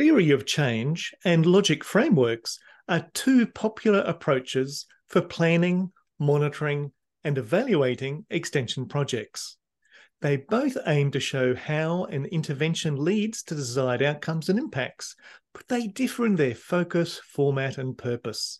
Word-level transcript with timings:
Theory 0.00 0.30
of 0.30 0.46
change 0.46 1.12
and 1.26 1.44
logic 1.44 1.84
frameworks 1.84 2.58
are 2.88 3.10
two 3.12 3.46
popular 3.46 3.98
approaches 3.98 4.86
for 5.08 5.20
planning, 5.20 5.92
monitoring, 6.18 6.92
and 7.22 7.36
evaluating 7.36 8.24
extension 8.30 8.88
projects. 8.88 9.58
They 10.22 10.38
both 10.38 10.78
aim 10.86 11.10
to 11.10 11.20
show 11.20 11.54
how 11.54 12.04
an 12.04 12.24
intervention 12.24 12.96
leads 12.96 13.42
to 13.42 13.54
desired 13.54 14.00
outcomes 14.00 14.48
and 14.48 14.58
impacts, 14.58 15.16
but 15.52 15.68
they 15.68 15.88
differ 15.88 16.24
in 16.24 16.36
their 16.36 16.54
focus, 16.54 17.20
format, 17.22 17.76
and 17.76 17.98
purpose. 17.98 18.56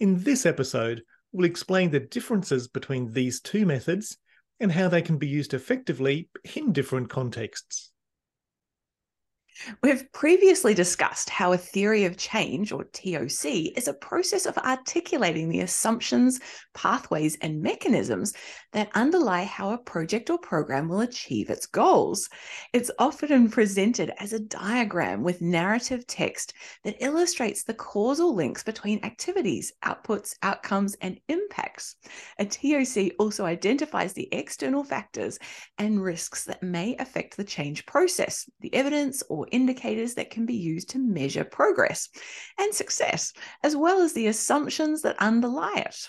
In 0.00 0.24
this 0.24 0.44
episode, 0.44 1.04
we'll 1.30 1.46
explain 1.46 1.92
the 1.92 2.00
differences 2.00 2.66
between 2.66 3.12
these 3.12 3.40
two 3.40 3.66
methods 3.66 4.18
and 4.58 4.72
how 4.72 4.88
they 4.88 5.02
can 5.02 5.16
be 5.16 5.28
used 5.28 5.54
effectively 5.54 6.28
in 6.56 6.72
different 6.72 7.08
contexts. 7.08 7.91
We've 9.82 10.10
previously 10.12 10.74
discussed 10.74 11.28
how 11.28 11.52
a 11.52 11.58
theory 11.58 12.04
of 12.04 12.16
change, 12.16 12.72
or 12.72 12.84
TOC, 12.84 13.76
is 13.76 13.86
a 13.86 13.94
process 13.94 14.46
of 14.46 14.56
articulating 14.58 15.48
the 15.48 15.60
assumptions, 15.60 16.40
pathways, 16.74 17.36
and 17.40 17.62
mechanisms 17.62 18.32
that 18.72 18.90
underlie 18.94 19.44
how 19.44 19.72
a 19.72 19.78
project 19.78 20.30
or 20.30 20.38
program 20.38 20.88
will 20.88 21.00
achieve 21.00 21.50
its 21.50 21.66
goals. 21.66 22.28
It's 22.72 22.90
often 22.98 23.50
presented 23.50 24.12
as 24.18 24.32
a 24.32 24.40
diagram 24.40 25.22
with 25.22 25.42
narrative 25.42 26.06
text 26.06 26.54
that 26.84 26.96
illustrates 27.00 27.62
the 27.62 27.74
causal 27.74 28.34
links 28.34 28.62
between 28.62 29.04
activities, 29.04 29.72
outputs, 29.84 30.34
outcomes, 30.42 30.96
and 31.00 31.20
impacts. 31.28 31.96
A 32.42 32.44
TOC 32.44 33.12
also 33.20 33.44
identifies 33.44 34.14
the 34.14 34.28
external 34.32 34.82
factors 34.82 35.38
and 35.78 36.02
risks 36.02 36.42
that 36.46 36.60
may 36.60 36.96
affect 36.96 37.36
the 37.36 37.44
change 37.44 37.86
process, 37.86 38.50
the 38.58 38.74
evidence 38.74 39.22
or 39.28 39.46
indicators 39.52 40.14
that 40.14 40.30
can 40.30 40.44
be 40.44 40.56
used 40.56 40.90
to 40.90 40.98
measure 40.98 41.44
progress 41.44 42.08
and 42.58 42.74
success, 42.74 43.32
as 43.62 43.76
well 43.76 44.02
as 44.02 44.12
the 44.12 44.26
assumptions 44.26 45.02
that 45.02 45.14
underlie 45.20 45.84
it. 45.86 46.08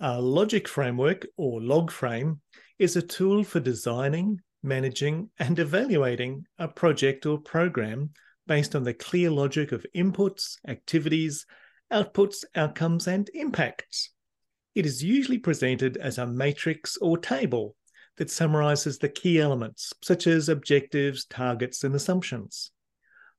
A 0.00 0.22
logic 0.22 0.66
framework, 0.66 1.26
or 1.36 1.60
log 1.60 1.90
frame, 1.90 2.40
is 2.78 2.96
a 2.96 3.02
tool 3.02 3.44
for 3.44 3.60
designing, 3.60 4.40
managing, 4.62 5.28
and 5.38 5.58
evaluating 5.58 6.46
a 6.58 6.66
project 6.66 7.26
or 7.26 7.36
program 7.36 8.08
based 8.46 8.74
on 8.74 8.84
the 8.84 8.94
clear 8.94 9.30
logic 9.30 9.70
of 9.70 9.84
inputs, 9.94 10.56
activities, 10.66 11.44
outputs, 11.92 12.42
outcomes, 12.54 13.06
and 13.06 13.28
impacts. 13.34 14.12
It 14.78 14.86
is 14.86 15.02
usually 15.02 15.38
presented 15.38 15.96
as 15.96 16.18
a 16.18 16.26
matrix 16.28 16.96
or 16.98 17.18
table 17.18 17.74
that 18.16 18.30
summarizes 18.30 18.96
the 18.96 19.08
key 19.08 19.40
elements, 19.40 19.92
such 20.04 20.28
as 20.28 20.48
objectives, 20.48 21.24
targets, 21.24 21.82
and 21.82 21.96
assumptions. 21.96 22.70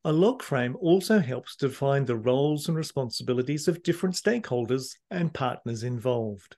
A 0.04 0.12
log 0.12 0.44
frame 0.44 0.76
also 0.82 1.20
helps 1.20 1.56
define 1.56 2.04
the 2.04 2.18
roles 2.18 2.68
and 2.68 2.76
responsibilities 2.76 3.70
of 3.70 3.84
different 3.84 4.16
stakeholders 4.16 4.98
and 5.10 5.34
partners 5.34 5.82
involved. 5.82 6.58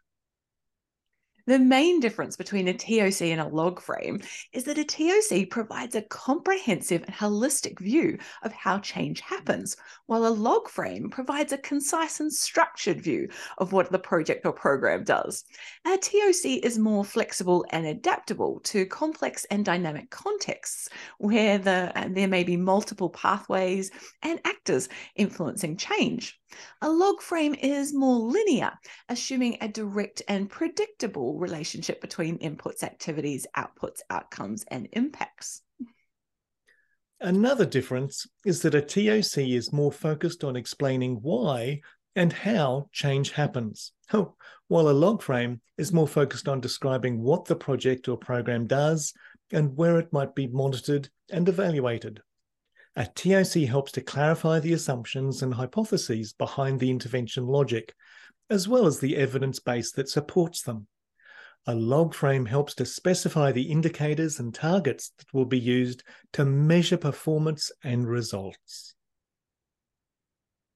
The 1.47 1.58
main 1.58 2.00
difference 2.00 2.36
between 2.36 2.67
a 2.67 2.73
TOC 2.73 3.22
and 3.23 3.42
a 3.42 3.47
log 3.47 3.81
frame 3.81 4.22
is 4.53 4.64
that 4.66 4.78
a 4.78 4.84
TOC 4.84 5.50
provides 5.50 5.95
a 5.95 6.03
comprehensive 6.03 7.03
and 7.03 7.16
holistic 7.16 7.80
view 7.80 8.20
of 8.44 8.52
how 8.52 8.80
change 8.80 9.22
happens, 9.22 9.75
while 10.06 10.28
a 10.28 10.30
log 10.30 10.69
frame 10.69 11.09
provides 11.09 11.52
a 11.52 11.58
concise 11.58 12.19
and 12.19 12.31
structured 12.31 13.02
view 13.02 13.30
of 13.58 13.72
what 13.72 13.92
the 13.92 14.00
project 14.00 14.45
or 14.45 14.53
program 14.53 15.03
does. 15.03 15.44
A 15.86 15.97
TOC 15.97 16.64
is 16.64 16.78
more 16.78 17.03
flexible 17.03 17.66
and 17.72 17.88
adaptable 17.88 18.59
to 18.66 18.85
complex 18.85 19.46
and 19.46 19.66
dynamic 19.66 20.09
contexts 20.12 20.90
where 21.18 21.58
the, 21.58 21.91
there 22.12 22.28
may 22.28 22.44
be 22.44 22.58
multiple 22.58 23.09
pathways 23.09 23.90
and 24.22 24.40
actors 24.46 24.90
influencing 25.16 25.78
change. 25.78 26.41
A 26.81 26.89
log 26.89 27.22
frame 27.22 27.56
is 27.56 27.94
more 27.94 28.19
linear, 28.19 28.72
assuming 29.09 29.57
a 29.62 29.67
direct 29.67 30.22
and 30.28 30.50
predictable 30.50 31.38
relationship 31.39 32.01
between 32.01 32.39
inputs, 32.39 32.84
activities, 32.84 33.47
outputs, 33.57 34.00
outcomes, 34.09 34.63
and 34.67 34.88
impacts. 34.94 35.61
Another 37.19 37.66
difference 37.66 38.25
is 38.45 38.61
that 38.63 38.75
a 38.75 38.81
TOC 38.81 39.47
is 39.50 39.72
more 39.72 39.91
focused 39.91 40.44
on 40.44 40.56
explaining 40.56 41.19
why 41.22 41.81
and 42.16 42.34
how 42.34 42.90
change 42.91 43.31
happens, 43.31 43.94
oh, 44.13 44.35
while 44.67 44.90
a 44.90 44.91
log 44.91 45.22
frame 45.22 45.61
is 45.78 45.94
more 45.94 46.07
focused 46.07 46.47
on 46.47 46.59
describing 46.59 47.22
what 47.22 47.45
the 47.45 47.56
project 47.56 48.07
or 48.07 48.17
program 48.17 48.67
does 48.67 49.13
and 49.51 49.75
where 49.78 50.00
it 50.00 50.11
might 50.11 50.34
be 50.34 50.47
monitored 50.47 51.09
and 51.31 51.47
evaluated. 51.47 52.22
A 52.96 53.06
TOC 53.06 53.68
helps 53.68 53.94
to 53.94 54.02
clarify 54.02 54.59
the 54.59 54.74
assumptions 54.74 55.41
and 55.41 55.53
hypotheses 55.53 56.34
behind 56.34 56.79
the 56.79 56.90
intervention 56.90 57.47
logic, 57.47 57.94
as 58.50 58.68
well 58.68 58.85
as 58.85 59.00
the 59.00 59.16
evidence 59.16 59.59
base 59.59 59.91
that 59.94 60.09
supports 60.09 60.62
them. 60.62 60.88
A 61.68 61.75
log 61.75 62.13
frame 62.13 62.46
helps 62.46 62.75
to 62.75 62.85
specify 62.85 63.52
the 63.52 63.72
indicators 63.72 64.40
and 64.40 64.53
targets 64.53 65.13
that 65.18 65.34
will 65.34 65.46
be 65.46 65.59
used 65.59 66.03
to 66.34 66.44
measure 66.44 66.97
performance 66.97 67.72
and 67.84 68.07
results. 68.07 68.96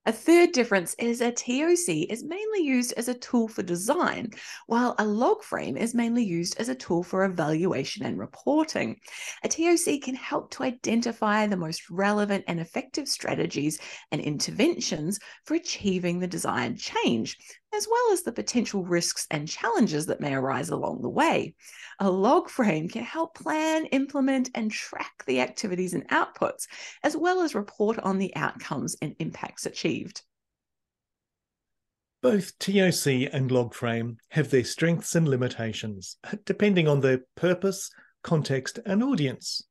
A 0.07 0.11
third 0.11 0.51
difference 0.51 0.93
is 0.99 1.19
a 1.19 1.31
TOC 1.31 2.11
is 2.11 2.23
mainly 2.23 2.61
used 2.61 2.93
as 2.95 3.07
a 3.07 3.15
tool 3.15 3.47
for 3.47 3.63
design, 3.63 4.29
while 4.67 4.93
a 4.99 5.05
log 5.05 5.41
frame 5.41 5.75
is 5.77 5.95
mainly 5.95 6.23
used 6.23 6.59
as 6.59 6.69
a 6.69 6.75
tool 6.75 7.01
for 7.01 7.25
evaluation 7.25 8.05
and 8.05 8.19
reporting. 8.19 8.99
A 9.43 9.47
TOC 9.47 10.01
can 10.03 10.13
help 10.13 10.51
to 10.51 10.63
identify 10.63 11.47
the 11.47 11.57
most 11.57 11.89
relevant 11.89 12.43
and 12.47 12.59
effective 12.59 13.07
strategies 13.07 13.79
and 14.11 14.21
interventions 14.21 15.17
for 15.43 15.55
achieving 15.55 16.19
the 16.19 16.27
desired 16.27 16.77
change, 16.77 17.37
as 17.75 17.87
well 17.89 18.13
as 18.13 18.23
the 18.23 18.31
potential 18.31 18.83
risks 18.83 19.27
and 19.29 19.47
challenges 19.47 20.05
that 20.05 20.21
may 20.21 20.33
arise 20.33 20.69
along 20.69 21.01
the 21.01 21.09
way. 21.09 21.55
A 21.99 22.09
log 22.09 22.49
frame 22.49 22.89
can 22.89 23.03
help 23.03 23.35
plan, 23.35 23.85
implement, 23.87 24.49
and 24.55 24.71
track 24.71 25.23
the 25.25 25.41
activities 25.41 25.93
and 25.93 26.07
outputs, 26.09 26.67
as 27.03 27.15
well 27.15 27.41
as 27.41 27.55
report 27.55 27.99
on 27.99 28.17
the 28.17 28.35
outcomes 28.35 28.95
and 29.01 29.15
impacts 29.19 29.65
achieved. 29.65 30.21
Both 32.21 32.57
TOC 32.57 33.29
and 33.31 33.51
log 33.51 33.73
frame 33.73 34.17
have 34.29 34.49
their 34.49 34.63
strengths 34.63 35.13
and 35.13 35.27
limitations, 35.27 36.17
depending 36.45 36.87
on 36.87 37.01
their 37.01 37.19
purpose, 37.35 37.91
context, 38.23 38.79
and 38.85 39.03
audience. 39.03 39.61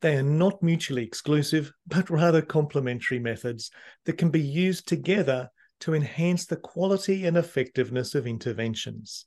They 0.00 0.16
are 0.16 0.22
not 0.22 0.62
mutually 0.62 1.04
exclusive, 1.04 1.72
but 1.86 2.10
rather 2.10 2.42
complementary 2.42 3.18
methods 3.18 3.70
that 4.06 4.18
can 4.18 4.30
be 4.30 4.40
used 4.40 4.88
together 4.88 5.50
to 5.84 5.92
enhance 5.92 6.46
the 6.46 6.56
quality 6.56 7.26
and 7.26 7.36
effectiveness 7.36 8.14
of 8.14 8.26
interventions. 8.26 9.26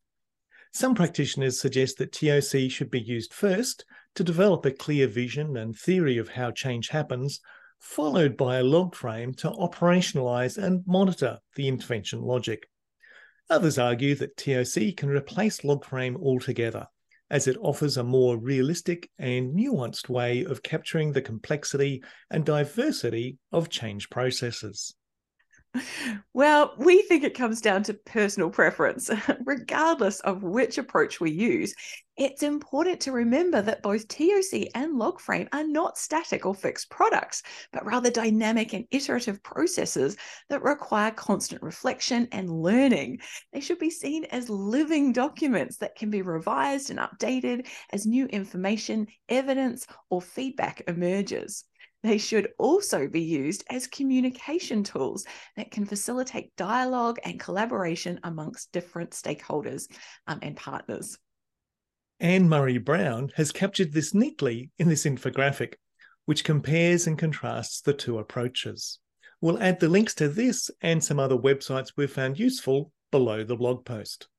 Some 0.74 0.96
practitioners 0.96 1.62
suggest 1.62 2.00
that 2.00 2.12
TOC 2.12 2.72
should 2.72 2.90
be 2.90 3.00
used 3.00 3.32
first 3.32 3.86
to 4.16 4.24
develop 4.24 4.66
a 4.66 4.72
clear 4.72 5.06
vision 5.06 5.56
and 5.56 5.78
theory 5.78 6.18
of 6.18 6.30
how 6.30 6.50
change 6.50 6.90
happens, 6.90 7.42
followed 7.78 8.36
by 8.36 8.58
a 8.58 8.64
log 8.64 8.96
frame 8.96 9.36
to 9.36 9.52
operationalize 9.52 10.58
and 10.58 10.82
monitor 10.88 11.38
the 11.56 11.68
intervention 11.68 12.24
logic. 12.24 12.68
Others 13.52 13.78
argue 13.78 14.16
that 14.16 14.36
TOC 14.36 14.98
can 14.98 15.10
replace 15.10 15.64
log 15.64 15.86
frame 15.86 16.18
altogether, 16.18 16.88
as 17.30 17.48
it 17.48 17.58
offers 17.62 17.98
a 17.98 18.04
more 18.04 18.36
realistic 18.36 19.12
and 19.20 19.56
nuanced 19.56 20.10
way 20.10 20.44
of 20.44 20.64
capturing 20.64 21.12
the 21.12 21.22
complexity 21.22 22.04
and 22.32 22.44
diversity 22.44 23.38
of 23.52 23.70
change 23.70 24.10
processes. 24.10 24.96
Well, 26.34 26.74
we 26.78 27.02
think 27.04 27.24
it 27.24 27.34
comes 27.38 27.62
down 27.62 27.84
to 27.84 27.94
personal 27.94 28.50
preference. 28.50 29.10
Regardless 29.46 30.20
of 30.22 30.44
which 30.44 30.78
approach 30.78 31.20
we 31.20 31.32
use, 31.32 31.74
it's 32.16 32.44
important 32.44 33.00
to 33.02 33.12
remember 33.12 33.62
that 33.62 33.84
both 33.84 34.08
TOC 34.08 34.70
and 34.74 35.00
Logframe 35.00 35.48
are 35.54 35.68
not 35.68 35.98
static 35.98 36.46
or 36.46 36.56
fixed 36.56 36.90
products, 36.90 37.44
but 37.72 37.86
rather 37.86 38.10
dynamic 38.10 38.74
and 38.74 38.86
iterative 38.92 39.42
processes 39.44 40.18
that 40.50 40.64
require 40.64 41.12
constant 41.12 41.62
reflection 41.62 42.28
and 42.32 42.50
learning. 42.50 43.20
They 43.54 43.60
should 43.60 43.80
be 43.80 43.92
seen 43.92 44.26
as 44.26 44.50
living 44.50 45.14
documents 45.14 45.78
that 45.78 45.96
can 45.96 46.10
be 46.10 46.22
revised 46.22 46.90
and 46.90 47.00
updated 47.00 47.68
as 47.92 48.06
new 48.06 48.26
information, 48.28 49.08
evidence, 49.30 49.86
or 50.10 50.22
feedback 50.22 50.82
emerges. 50.88 51.66
They 52.08 52.18
should 52.18 52.48
also 52.58 53.10
be 53.10 53.20
used 53.20 53.66
as 53.70 53.86
communication 53.86 54.82
tools 54.82 55.26
that 55.58 55.72
can 55.72 55.84
facilitate 55.84 56.56
dialogue 56.56 57.20
and 57.26 57.38
collaboration 57.38 58.22
amongst 58.24 58.72
different 58.72 59.10
stakeholders 59.10 59.92
um, 60.26 60.40
and 60.42 60.56
partners. 60.56 61.20
Ann-Murray 62.22 62.78
Brown 62.78 63.34
has 63.36 63.52
captured 63.52 63.92
this 63.92 64.14
neatly 64.14 64.72
in 64.80 64.88
this 64.88 65.04
infographic, 65.04 65.74
which 66.24 66.46
compares 66.46 67.08
and 67.08 67.20
contrasts 67.20 67.82
the 67.82 67.94
two 67.94 68.20
approaches. 68.20 69.00
We'll 69.42 69.62
add 69.62 69.82
the 69.82 69.90
links 69.90 70.16
to 70.16 70.30
this 70.30 70.72
and 70.82 71.04
some 71.04 71.20
other 71.20 71.38
websites 71.38 71.92
we've 71.98 72.10
found 72.10 72.40
useful 72.40 72.94
below 73.12 73.44
the 73.44 73.58
blog 73.58 73.84
post. 73.84 74.30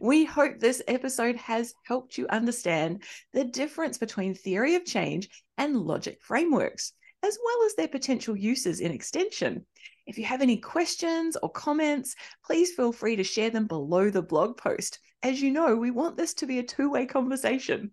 We 0.00 0.24
hope 0.24 0.58
this 0.58 0.82
episode 0.88 1.36
has 1.36 1.74
helped 1.84 2.18
you 2.18 2.26
understand 2.28 3.02
the 3.32 3.44
difference 3.44 3.98
between 3.98 4.34
theory 4.34 4.74
of 4.74 4.84
change 4.84 5.28
and 5.58 5.76
logic 5.76 6.20
frameworks. 6.22 6.92
as 7.24 7.38
well 7.44 7.66
as 7.66 7.74
their 7.76 7.86
potential 7.86 8.36
uses 8.36 8.80
in 8.80 8.90
extension. 8.90 9.64
If 10.06 10.18
you 10.18 10.24
have 10.24 10.42
any 10.42 10.56
questions 10.56 11.36
or 11.40 11.50
comments, 11.50 12.16
please 12.44 12.72
feel 12.74 12.92
free 12.92 13.14
to 13.14 13.22
share 13.22 13.50
them 13.50 13.68
below 13.68 14.10
the 14.10 14.22
blog 14.22 14.56
post. 14.56 14.98
As 15.22 15.40
you 15.40 15.52
know, 15.52 15.76
we 15.76 15.92
want 15.92 16.16
this 16.16 16.34
to 16.34 16.46
be 16.46 16.58
a 16.58 16.64
two 16.64 16.90
way 16.90 17.06
conversation. 17.06 17.92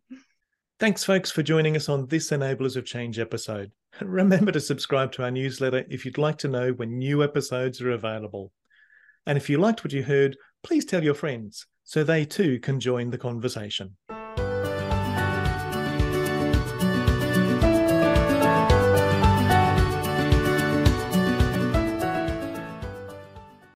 Thanks, 0.80 1.04
folks, 1.04 1.30
for 1.30 1.44
joining 1.44 1.76
us 1.76 1.90
on 1.90 2.08
this 2.08 2.32
Enablers 2.32 2.76
of 2.76 2.86
Change 2.86 3.20
episode. 3.20 3.72
Remember 4.02 4.52
to 4.52 4.60
subscribe 4.60 5.12
to 5.12 5.24
our 5.24 5.32
newsletter 5.32 5.86
if 5.90 6.06
you'd 6.06 6.18
like 6.18 6.38
to 6.40 6.48
know 6.48 6.72
when 6.72 6.98
new 6.98 7.24
episodes 7.24 7.82
are 7.82 7.92
available. 7.92 8.52
And 9.26 9.38
if 9.38 9.50
you 9.50 9.60
liked 9.60 9.84
what 9.84 9.94
you 9.94 10.02
heard, 10.02 10.38
please 10.64 10.86
tell 10.86 11.04
your 11.04 11.14
friends 11.14 11.66
so 11.84 12.04
they 12.04 12.26
too 12.26 12.60
can 12.60 12.80
join 12.80 13.10
the 13.10 13.18
conversation. 13.18 13.96